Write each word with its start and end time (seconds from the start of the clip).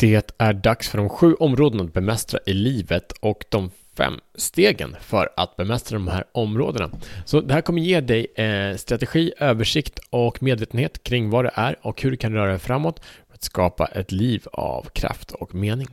Det 0.00 0.34
är 0.38 0.52
dags 0.52 0.88
för 0.88 0.98
de 0.98 1.08
sju 1.08 1.34
områdena 1.34 1.84
att 1.84 1.92
bemästra 1.92 2.40
i 2.46 2.52
livet 2.52 3.12
och 3.12 3.44
de 3.48 3.70
fem 3.96 4.20
stegen 4.34 4.96
för 5.00 5.28
att 5.36 5.56
bemästra 5.56 5.98
de 5.98 6.08
här 6.08 6.24
områdena. 6.32 6.90
Så 7.24 7.40
det 7.40 7.54
här 7.54 7.60
kommer 7.60 7.82
ge 7.82 8.00
dig 8.00 8.26
eh, 8.34 8.76
strategi, 8.76 9.32
översikt 9.38 9.98
och 10.10 10.42
medvetenhet 10.42 11.02
kring 11.02 11.30
vad 11.30 11.44
det 11.44 11.50
är 11.54 11.76
och 11.82 12.02
hur 12.02 12.10
du 12.10 12.16
kan 12.16 12.32
röra 12.32 12.50
dig 12.50 12.58
framåt 12.58 13.00
för 13.28 13.34
att 13.34 13.42
skapa 13.42 13.86
ett 13.86 14.12
liv 14.12 14.46
av 14.52 14.82
kraft 14.92 15.32
och 15.32 15.54
mening. 15.54 15.88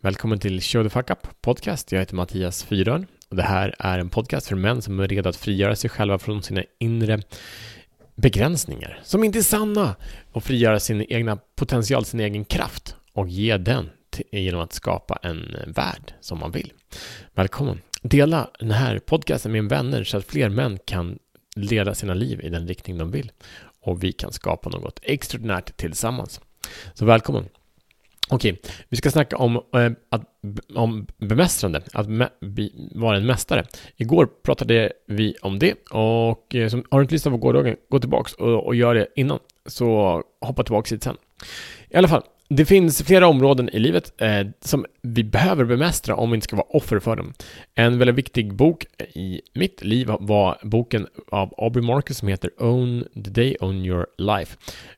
Välkommen 0.00 0.38
till 0.38 0.60
Show 0.60 0.82
the 0.84 0.90
Fuck 0.90 1.10
Up 1.10 1.42
Podcast. 1.42 1.92
Jag 1.92 1.98
heter 1.98 2.14
Mattias 2.14 2.64
Fyrön 2.64 3.06
och 3.28 3.36
det 3.36 3.42
här 3.42 3.74
är 3.78 3.98
en 3.98 4.10
podcast 4.10 4.46
för 4.46 4.56
män 4.56 4.82
som 4.82 5.00
är 5.00 5.08
redo 5.08 5.28
att 5.28 5.36
frigöra 5.36 5.76
sig 5.76 5.90
själva 5.90 6.18
från 6.18 6.42
sina 6.42 6.62
inre 6.78 7.22
begränsningar 8.14 9.00
som 9.04 9.24
inte 9.24 9.38
är 9.38 9.42
sanna 9.42 9.96
och 10.32 10.44
frigöra 10.44 10.80
sin 10.80 11.06
egna 11.08 11.38
potential, 11.56 12.04
sin 12.04 12.20
egen 12.20 12.44
kraft 12.44 12.89
och 13.12 13.28
ge 13.28 13.56
den 13.56 13.90
genom 14.30 14.60
att 14.60 14.72
skapa 14.72 15.18
en 15.22 15.56
värld 15.66 16.14
som 16.20 16.38
man 16.38 16.50
vill. 16.50 16.72
Välkommen! 17.34 17.80
Dela 18.02 18.50
den 18.58 18.70
här 18.70 18.98
podcasten 18.98 19.52
med 19.52 19.64
vänner 19.64 20.04
så 20.04 20.16
att 20.16 20.24
fler 20.24 20.48
män 20.48 20.78
kan 20.84 21.18
leda 21.56 21.94
sina 21.94 22.14
liv 22.14 22.40
i 22.40 22.48
den 22.48 22.68
riktning 22.68 22.98
de 22.98 23.10
vill 23.10 23.32
och 23.80 24.04
vi 24.04 24.12
kan 24.12 24.32
skapa 24.32 24.70
något 24.70 25.00
extraordinärt 25.02 25.76
tillsammans. 25.76 26.40
Så 26.94 27.04
välkommen! 27.04 27.48
Okej, 28.32 28.60
vi 28.88 28.96
ska 28.96 29.10
snacka 29.10 29.36
om, 29.36 29.56
eh, 29.56 29.90
att, 30.08 30.22
om 30.74 31.06
bemästrande, 31.18 31.82
att 31.92 32.08
me, 32.08 32.28
vara 32.94 33.16
en 33.16 33.26
mästare. 33.26 33.64
Igår 33.96 34.28
pratade 34.42 34.92
vi 35.06 35.34
om 35.42 35.58
det 35.58 35.74
och 35.90 36.54
eh, 36.54 36.68
som, 36.68 36.84
har 36.90 36.98
du 36.98 37.02
inte 37.02 37.14
lyssnat 37.14 37.32
på 37.32 37.38
gårdagen, 37.38 37.76
gå 37.88 37.98
tillbaks 37.98 38.32
och, 38.32 38.66
och 38.66 38.74
gör 38.74 38.94
det 38.94 39.06
innan. 39.16 39.38
Så 39.66 40.22
hoppa 40.40 40.64
tillbaks 40.64 40.92
hit 40.92 41.02
sen. 41.02 41.16
I 41.88 41.96
alla 41.96 42.08
fall, 42.08 42.22
det 42.54 42.64
finns 42.64 43.02
flera 43.02 43.28
områden 43.28 43.68
i 43.68 43.78
livet 43.78 44.20
eh, 44.20 44.46
som 44.60 44.86
vi 45.02 45.24
behöver 45.24 45.64
bemästra 45.64 46.16
om 46.16 46.30
vi 46.30 46.34
inte 46.34 46.44
ska 46.44 46.56
vara 46.56 46.66
offer 46.70 46.98
för 46.98 47.16
dem. 47.16 47.32
En 47.74 47.98
väldigt 47.98 48.16
viktig 48.16 48.54
bok 48.54 48.84
i 49.14 49.40
mitt 49.54 49.84
liv 49.84 50.10
var 50.20 50.58
boken 50.62 51.06
av 51.30 51.54
Aubrey 51.58 51.84
Marcus 51.86 52.18
som 52.18 52.28
heter 52.28 52.50
Own 52.62 53.04
the 53.14 53.30
Day, 53.30 53.56
Own 53.60 53.84
Your 53.84 54.06
Life. 54.18 54.56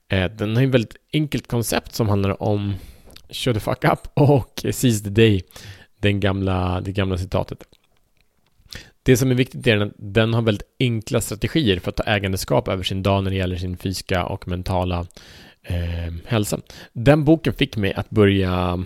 Eh, 0.08 0.24
den 0.24 0.56
har 0.56 0.62
ett 0.62 0.70
väldigt 0.70 0.96
enkelt 1.12 1.46
koncept 1.46 1.94
som 1.94 2.08
handlar 2.08 2.42
om 2.42 2.74
Show 3.30 3.54
the 3.54 3.60
fuck 3.60 3.84
up 3.84 4.00
och 4.14 4.64
Seize 4.70 5.04
the 5.04 5.10
Day, 5.10 5.42
den 6.00 6.20
gamla, 6.20 6.80
det 6.80 6.92
gamla 6.92 7.18
citatet. 7.18 7.58
Det 9.02 9.16
som 9.16 9.30
är 9.30 9.34
viktigt 9.34 9.66
är 9.66 9.78
att 9.78 9.92
den 9.96 10.34
har 10.34 10.42
väldigt 10.42 10.68
enkla 10.80 11.20
strategier 11.20 11.78
för 11.78 11.90
att 11.90 11.96
ta 11.96 12.02
ägandeskap 12.02 12.68
över 12.68 12.82
sin 12.82 13.02
dag 13.02 13.24
när 13.24 13.30
det 13.30 13.36
gäller 13.36 13.56
sin 13.56 13.76
fysiska 13.76 14.24
och 14.24 14.48
mentala 14.48 15.06
eh, 15.62 16.14
hälsa. 16.26 16.60
Den 16.92 17.24
boken 17.24 17.52
fick 17.52 17.76
mig 17.76 17.94
att 17.94 18.10
börja 18.10 18.84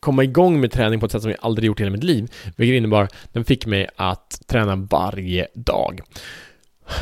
komma 0.00 0.24
igång 0.24 0.60
med 0.60 0.72
träning 0.72 1.00
på 1.00 1.06
ett 1.06 1.12
sätt 1.12 1.22
som 1.22 1.30
jag 1.30 1.40
aldrig 1.42 1.66
gjort 1.66 1.80
i 1.80 1.82
hela 1.82 1.92
mitt 1.92 2.04
liv. 2.04 2.32
Vilket 2.56 2.76
innebar, 2.76 3.08
den 3.32 3.44
fick 3.44 3.66
mig 3.66 3.88
att 3.96 4.42
träna 4.46 4.76
varje 4.76 5.48
dag. 5.54 6.00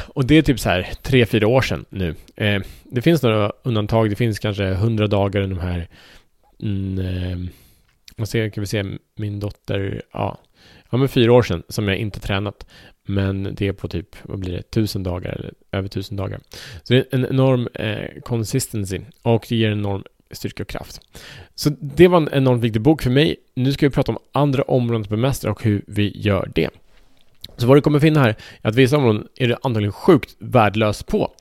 Och 0.08 0.26
det 0.26 0.38
är 0.38 0.42
typ 0.42 0.60
så 0.60 0.68
här 0.68 0.88
tre, 1.02 1.26
fyra 1.26 1.48
år 1.48 1.62
sedan 1.62 1.84
nu. 1.88 2.14
Eh, 2.36 2.62
det 2.84 3.02
finns 3.02 3.22
några 3.22 3.52
undantag, 3.62 4.10
det 4.10 4.16
finns 4.16 4.38
kanske 4.38 4.64
hundra 4.64 5.06
dagar 5.06 5.42
i 5.42 5.46
de 5.46 5.58
här 5.58 5.88
mm, 6.62 6.98
eh, 6.98 7.50
man 8.16 8.26
ser, 8.26 8.48
kan 8.48 8.60
vi 8.60 8.66
se 8.66 8.84
min 9.16 9.40
dotter, 9.40 10.02
ja, 10.12 10.38
ja 10.90 10.98
men 10.98 11.08
fyra 11.08 11.32
år 11.32 11.42
sedan 11.42 11.62
som 11.68 11.88
jag 11.88 11.96
inte 11.96 12.20
tränat. 12.20 12.66
Men 13.06 13.54
det 13.54 13.68
är 13.68 13.72
på 13.72 13.88
typ, 13.88 14.16
vad 14.22 14.38
blir 14.38 14.52
det, 14.52 14.62
tusen 14.62 15.02
dagar 15.02 15.30
eller 15.30 15.52
över 15.72 15.88
tusen 15.88 16.16
dagar. 16.16 16.40
Så 16.82 16.92
det 16.92 16.98
är 16.98 17.06
en 17.10 17.26
enorm 17.26 17.68
eh, 17.74 18.20
consistency 18.22 19.00
och 19.22 19.46
det 19.48 19.56
ger 19.56 19.70
en 19.70 19.78
enorm 19.78 20.04
styrka 20.30 20.62
och 20.62 20.68
kraft. 20.68 21.00
Så 21.54 21.70
det 21.80 22.08
var 22.08 22.18
en 22.18 22.28
enormt 22.32 22.62
viktig 22.62 22.82
bok 22.82 23.02
för 23.02 23.10
mig. 23.10 23.36
Nu 23.54 23.72
ska 23.72 23.86
vi 23.86 23.90
prata 23.90 24.12
om 24.12 24.18
andra 24.32 24.62
områden 24.62 25.02
att 25.02 25.08
bemästra 25.08 25.50
och 25.50 25.62
hur 25.62 25.82
vi 25.86 26.12
gör 26.14 26.50
det. 26.54 26.70
Så 27.56 27.66
vad 27.66 27.76
du 27.76 27.80
kommer 27.80 28.00
finna 28.00 28.20
här 28.20 28.36
är 28.62 28.68
att 28.68 28.74
vissa 28.74 28.96
områden 28.96 29.28
är 29.36 29.48
du 29.48 29.56
antagligen 29.62 29.92
sjukt 29.92 30.36
värdelös 30.38 31.02
på. 31.02 31.32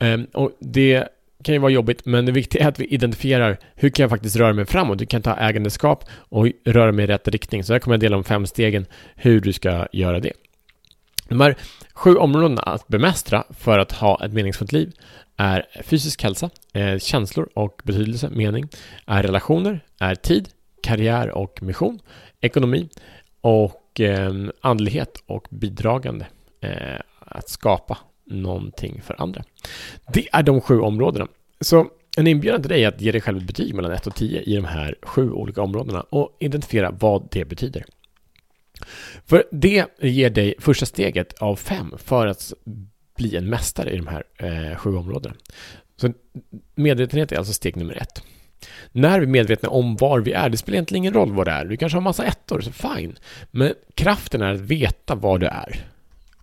Um, 0.00 0.26
och 0.32 0.52
det 0.58 1.08
kan 1.42 1.54
ju 1.54 1.58
vara 1.58 1.72
jobbigt, 1.72 2.06
men 2.06 2.26
det 2.26 2.32
viktiga 2.32 2.64
är 2.64 2.68
att 2.68 2.78
vi 2.78 2.86
identifierar 2.86 3.58
hur 3.74 3.90
kan 3.90 4.02
jag 4.02 4.10
faktiskt 4.10 4.36
röra 4.36 4.52
mig 4.52 4.66
framåt? 4.66 4.98
Du 4.98 5.06
kan 5.06 5.22
ta 5.22 5.36
ägandeskap 5.36 6.04
och 6.12 6.46
röra 6.64 6.92
mig 6.92 7.04
i 7.04 7.06
rätt 7.06 7.28
riktning. 7.28 7.64
Så 7.64 7.72
här 7.72 7.80
kommer 7.80 7.94
jag 7.94 8.00
dela 8.00 8.16
om 8.16 8.24
fem 8.24 8.46
stegen 8.46 8.86
hur 9.14 9.40
du 9.40 9.52
ska 9.52 9.86
göra 9.92 10.20
det. 10.20 10.32
De 11.28 11.40
här 11.40 11.56
sju 11.94 12.16
områdena 12.16 12.62
att 12.62 12.88
bemästra 12.88 13.44
för 13.50 13.78
att 13.78 13.92
ha 13.92 14.24
ett 14.24 14.32
meningsfullt 14.32 14.72
liv 14.72 14.92
är 15.36 15.66
fysisk 15.84 16.22
hälsa, 16.22 16.50
är 16.72 16.98
känslor 16.98 17.48
och 17.54 17.80
betydelse, 17.84 18.28
mening, 18.30 18.68
är 19.06 19.22
relationer, 19.22 19.84
är 20.00 20.14
tid, 20.14 20.48
karriär 20.82 21.30
och 21.30 21.62
mission, 21.62 21.98
ekonomi 22.40 22.88
och 23.40 24.00
eh, 24.00 24.32
andlighet 24.60 25.22
och 25.26 25.46
bidragande. 25.50 26.26
Eh, 26.60 27.00
att 27.30 27.48
skapa 27.48 27.98
någonting 28.26 29.02
för 29.02 29.22
andra. 29.22 29.44
Det 30.12 30.28
är 30.32 30.42
de 30.42 30.60
sju 30.60 30.80
områdena. 30.80 31.28
Så 31.60 31.86
en 32.16 32.26
inbjudan 32.26 32.62
till 32.62 32.68
dig 32.68 32.84
är 32.84 32.88
att 32.88 33.00
ge 33.00 33.12
dig 33.12 33.20
själv 33.20 33.38
ett 33.38 33.46
betyg 33.46 33.74
mellan 33.74 33.92
1 33.92 34.06
och 34.06 34.14
10 34.14 34.40
i 34.40 34.54
de 34.56 34.64
här 34.64 34.94
sju 35.02 35.30
olika 35.30 35.62
områdena 35.62 36.00
och 36.00 36.36
identifiera 36.40 36.90
vad 36.90 37.28
det 37.30 37.44
betyder. 37.44 37.84
För 39.26 39.44
det 39.52 39.86
ger 40.00 40.30
dig 40.30 40.54
första 40.58 40.86
steget 40.86 41.32
av 41.38 41.56
fem 41.56 41.94
för 41.98 42.26
att 42.26 42.52
bli 43.16 43.36
en 43.36 43.50
mästare 43.50 43.90
i 43.90 43.96
de 43.96 44.06
här 44.06 44.24
eh, 44.36 44.76
sju 44.76 44.96
områdena. 44.96 45.34
Så 45.96 46.12
medvetenhet 46.74 47.32
är 47.32 47.36
alltså 47.36 47.52
steg 47.52 47.76
nummer 47.76 47.96
ett. 48.02 48.22
När 48.92 49.20
vi 49.20 49.26
är 49.26 49.30
medvetna 49.30 49.68
om 49.68 49.96
var 49.96 50.20
vi 50.20 50.32
är, 50.32 50.48
det 50.48 50.56
spelar 50.56 50.74
egentligen 50.74 51.02
ingen 51.02 51.14
roll 51.14 51.32
vad 51.32 51.46
det 51.46 51.52
är. 51.52 51.64
Du 51.64 51.76
kanske 51.76 51.96
har 51.96 52.02
massa 52.02 52.24
ettor, 52.24 52.60
så 52.60 52.72
fine. 52.72 53.16
Men 53.50 53.74
kraften 53.94 54.42
är 54.42 54.54
att 54.54 54.60
veta 54.60 55.14
var 55.14 55.38
du 55.38 55.46
är. 55.46 55.86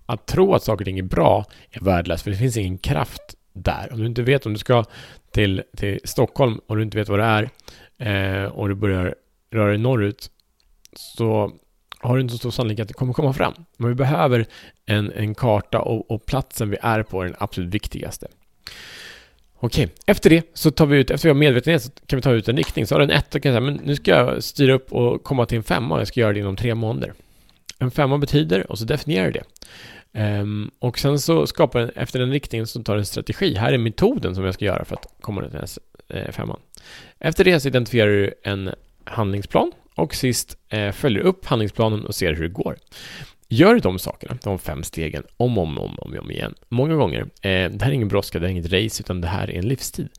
Att 0.05 0.25
tro 0.25 0.53
att 0.53 0.63
saker 0.63 0.81
och 0.81 0.85
ting 0.85 0.99
är 0.99 1.03
bra 1.03 1.45
är 1.71 1.79
värdelöst, 1.79 2.23
för 2.23 2.31
det 2.31 2.37
finns 2.37 2.57
ingen 2.57 2.77
kraft 2.77 3.35
där. 3.53 3.89
Om 3.91 3.99
du 3.99 4.05
inte 4.05 4.21
vet 4.21 4.45
om 4.45 4.53
du 4.53 4.59
ska 4.59 4.83
till, 5.31 5.63
till 5.77 5.99
Stockholm 6.03 6.59
och 6.67 6.75
du 6.75 6.83
inte 6.83 6.97
vet 6.97 7.09
vad 7.09 7.19
det 7.19 7.25
är 7.25 7.49
eh, 8.43 8.45
och 8.45 8.69
du 8.69 8.75
börjar 8.75 9.15
röra 9.51 9.69
dig 9.69 9.77
norrut 9.77 10.31
så 10.95 11.51
har 12.05 12.15
du 12.15 12.21
inte 12.21 12.31
så 12.31 12.37
stor 12.37 12.51
sannolikhet 12.51 12.83
att 12.83 12.87
det 12.87 12.93
kommer 12.93 13.13
komma 13.13 13.33
fram. 13.33 13.53
Men 13.77 13.89
vi 13.89 13.95
behöver 13.95 14.45
en, 14.85 15.11
en 15.11 15.35
karta 15.35 15.79
och, 15.79 16.11
och 16.11 16.25
platsen 16.25 16.69
vi 16.69 16.77
är 16.81 17.03
på 17.03 17.21
är 17.21 17.25
den 17.25 17.35
absolut 17.39 17.73
viktigaste. 17.73 18.27
Okej, 19.59 19.89
efter 20.05 20.29
det 20.29 20.51
så 20.53 20.71
tar 20.71 20.85
vi 20.85 20.97
ut, 20.97 21.11
efter 21.11 21.27
vi 21.27 21.29
har 21.29 21.39
medvetenhet 21.39 21.83
så 21.83 21.91
kan 22.05 22.17
vi 22.17 22.21
ta 22.21 22.31
ut 22.31 22.47
en 22.47 22.57
riktning. 22.57 22.87
Så 22.87 22.95
har 22.95 22.99
du 22.99 23.03
en 23.03 23.11
ett 23.11 23.35
och 23.35 23.41
kan 23.41 23.51
säga, 23.51 23.61
men 23.61 23.79
nu 23.83 23.95
ska 23.95 24.11
jag 24.11 24.43
styra 24.43 24.73
upp 24.73 24.93
och 24.93 25.23
komma 25.23 25.45
till 25.45 25.57
en 25.57 25.63
femma 25.63 25.95
och 25.95 26.01
jag 26.01 26.07
ska 26.07 26.19
göra 26.19 26.33
det 26.33 26.39
inom 26.39 26.55
tre 26.55 26.75
månader. 26.75 27.13
En 27.79 27.91
femma 27.91 28.17
betyder, 28.17 28.71
och 28.71 28.79
så 28.79 28.85
definierar 28.85 29.25
du 29.25 29.31
det. 29.31 29.43
Um, 30.39 30.71
och 30.79 30.99
sen 30.99 31.19
så 31.19 31.47
skapar 31.47 31.79
den, 31.79 31.89
efter 31.89 32.19
den 32.19 32.31
riktningen 32.31 32.67
så 32.67 32.83
tar 32.83 32.93
du 32.93 32.99
en 32.99 33.05
strategi. 33.05 33.55
Här 33.55 33.73
är 33.73 33.77
metoden 33.77 34.35
som 34.35 34.43
jag 34.43 34.53
ska 34.53 34.65
göra 34.65 34.85
för 34.85 34.95
att 34.95 35.07
komma 35.21 35.41
till 35.41 35.51
den 35.51 35.61
här 35.61 36.19
eh, 36.19 36.31
femman. 36.31 36.59
Efter 37.19 37.43
det 37.43 37.59
så 37.59 37.67
identifierar 37.67 38.11
du 38.11 38.33
en 38.43 38.71
handlingsplan 39.03 39.71
och 39.95 40.15
sist 40.15 40.57
eh, 40.69 40.91
följer 40.91 41.23
upp 41.23 41.45
handlingsplanen 41.45 42.05
och 42.05 42.15
ser 42.15 42.33
hur 42.33 42.43
det 42.43 42.49
går. 42.49 42.77
Gör 43.49 43.79
de 43.79 43.99
sakerna, 43.99 44.37
de 44.43 44.59
fem 44.59 44.83
stegen, 44.83 45.23
om 45.37 45.57
och 45.57 45.63
om, 45.63 45.77
om, 45.77 45.99
om, 45.99 46.17
om 46.19 46.31
igen, 46.31 46.53
många 46.69 46.95
gånger. 46.95 47.21
Eh, 47.21 47.71
det 47.71 47.81
här 47.81 47.87
är 47.87 47.91
ingen 47.91 48.07
brådska, 48.07 48.39
det 48.39 48.47
är 48.47 48.51
inget 48.51 48.73
race, 48.73 49.03
utan 49.03 49.21
det 49.21 49.27
här 49.27 49.49
är 49.49 49.57
en 49.57 49.67
livstid. 49.67 50.09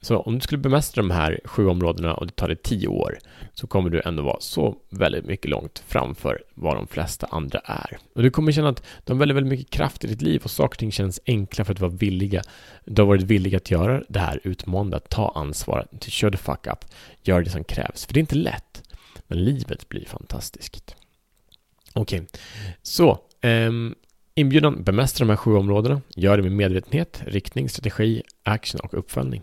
Så 0.00 0.18
om 0.18 0.34
du 0.34 0.40
skulle 0.40 0.58
bemästra 0.58 1.02
de 1.02 1.10
här 1.10 1.40
sju 1.44 1.66
områdena 1.66 2.14
och 2.14 2.26
det 2.26 2.32
tar 2.32 2.48
dig 2.48 2.56
tio 2.56 2.88
år 2.88 3.18
så 3.54 3.66
kommer 3.66 3.90
du 3.90 4.02
ändå 4.04 4.22
vara 4.22 4.40
så 4.40 4.76
väldigt 4.90 5.24
mycket 5.24 5.50
långt 5.50 5.82
framför 5.86 6.42
vad 6.54 6.76
de 6.76 6.86
flesta 6.86 7.26
andra 7.30 7.58
är. 7.64 7.98
Och 8.14 8.22
du 8.22 8.30
kommer 8.30 8.52
känna 8.52 8.68
att 8.68 8.82
du 9.04 9.12
har 9.12 9.18
väldigt, 9.18 9.36
väldigt 9.36 9.50
mycket 9.58 9.70
kraft 9.70 10.04
i 10.04 10.06
ditt 10.06 10.22
liv 10.22 10.40
och 10.44 10.50
saker 10.50 10.74
och 10.74 10.78
ting 10.78 10.92
känns 10.92 11.20
enkla 11.26 11.64
för 11.64 11.72
att 11.72 11.80
vara 11.80 11.90
villiga. 11.90 12.42
Du 12.84 13.02
har 13.02 13.06
varit 13.06 13.22
villig 13.22 13.54
att 13.54 13.70
göra 13.70 14.02
det 14.08 14.18
här 14.18 14.40
utmanande, 14.44 14.96
att 14.96 15.10
ta 15.10 15.32
ansvar, 15.34 15.86
att 15.92 16.04
show 16.04 16.30
the 16.30 16.36
fuck 16.36 16.66
up, 16.66 16.84
gör 17.22 17.42
det 17.42 17.50
som 17.50 17.64
krävs. 17.64 18.06
För 18.06 18.14
det 18.14 18.18
är 18.18 18.22
inte 18.22 18.34
lätt, 18.34 18.82
men 19.26 19.44
livet 19.44 19.88
blir 19.88 20.04
fantastiskt. 20.04 20.96
Okej, 21.94 22.20
okay. 22.20 22.40
så 22.82 23.20
um, 23.42 23.94
inbjudan 24.34 24.82
bemästra 24.82 25.24
de 25.24 25.30
här 25.30 25.36
sju 25.36 25.54
områdena. 25.54 26.00
Gör 26.16 26.36
det 26.36 26.42
med 26.42 26.52
medvetenhet, 26.52 27.22
riktning, 27.26 27.68
strategi, 27.68 28.22
action 28.42 28.80
och 28.80 28.98
uppföljning. 28.98 29.42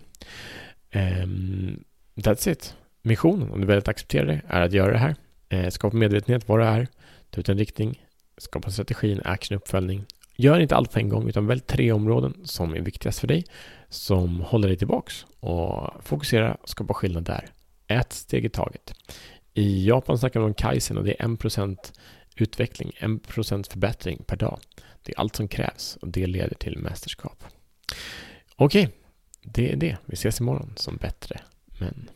Um, 0.94 1.84
that's 2.16 2.50
it. 2.50 2.76
Missionen, 3.02 3.52
om 3.52 3.62
du 3.62 3.68
väljer 3.68 3.82
att 3.82 3.88
acceptera 3.88 4.26
det, 4.26 4.42
är 4.48 4.62
att 4.62 4.74
göra 4.74 4.92
det 4.92 4.98
här. 4.98 5.16
Uh, 5.54 5.70
skapa 5.70 5.98
medvetenhet 5.98 6.48
vad 6.48 6.60
det 6.60 6.66
är, 6.66 6.88
ta 7.30 7.40
ut 7.40 7.50
en 7.50 7.58
riktning, 7.58 8.06
skapa 8.38 8.72
strategin, 8.72 9.22
action, 9.24 9.58
uppföljning. 9.58 10.06
Gör 10.38 10.60
inte 10.60 10.76
allt 10.76 10.92
på 10.92 11.00
en 11.00 11.10
gång, 11.10 11.30
utan 11.30 11.48
välj 11.48 11.62
tre 11.62 11.92
områden 11.92 12.34
som 12.44 12.74
är 12.74 12.80
viktigast 12.80 13.20
för 13.20 13.28
dig, 13.28 13.46
som 13.90 14.40
håller 14.40 14.68
dig 14.68 14.78
tillbaks 14.78 15.26
och 15.40 16.04
fokusera 16.04 16.54
och 16.54 16.70
skapa 16.70 16.94
skillnad 16.94 17.24
där. 17.24 17.46
Ett 17.88 18.14
steg 18.14 18.46
i 18.46 18.50
taget. 18.50 18.94
I 19.58 19.88
Japan 19.88 20.18
snackar 20.18 20.40
man 20.40 20.50
om 20.50 20.54
Kaizen 20.54 20.98
och 20.98 21.04
det 21.04 21.22
är 21.22 21.28
1% 21.28 21.94
utveckling, 22.36 22.92
1% 23.00 23.72
förbättring 23.72 24.24
per 24.28 24.36
dag. 24.36 24.60
Det 25.04 25.12
är 25.12 25.20
allt 25.20 25.36
som 25.36 25.48
krävs 25.48 25.98
och 26.02 26.08
det 26.08 26.28
leder 26.28 26.56
till 26.56 26.78
mästerskap. 26.78 27.44
Okej, 28.56 28.84
okay, 28.86 28.98
det 29.42 29.72
är 29.72 29.76
det. 29.76 29.98
Vi 30.06 30.14
ses 30.14 30.40
imorgon 30.40 30.74
som 30.76 30.98
bättre 30.98 31.42
män. 31.80 32.10